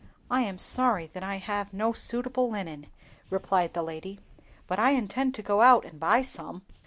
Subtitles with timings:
[0.31, 2.87] "I am sorry that I have no suitable linen,"
[3.29, 4.19] replied the lady,
[4.65, 6.63] "but I intend to go out and buy some."